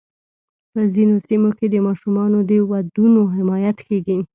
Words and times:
په 0.71 0.81
ځینو 0.93 1.15
سیمو 1.27 1.49
کې 1.57 1.67
د 1.69 1.75
ماشومانو 1.87 2.37
د 2.49 2.51
ودونو 2.69 3.21
حمایت 3.35 3.77
کېږي. 3.87 4.17